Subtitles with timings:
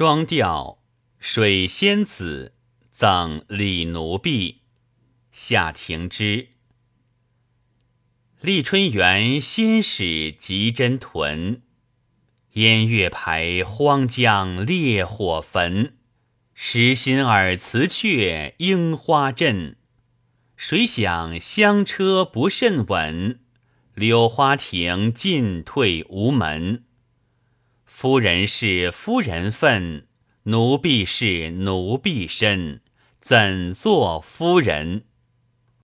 [0.00, 0.78] 双调
[1.18, 2.54] 水仙子
[2.92, 4.60] 赠李奴婢，
[5.32, 6.50] 夏停之。
[8.40, 11.62] 立春园新使集真屯，
[12.52, 15.96] 烟月排荒江烈火焚。
[16.54, 19.78] 时心耳辞却樱花阵，
[20.56, 23.40] 谁想香车不甚稳，
[23.96, 26.84] 柳花亭进退无门。
[27.88, 30.06] 夫人是夫人份，
[30.42, 32.82] 奴婢是奴婢身，
[33.18, 35.04] 怎做夫人？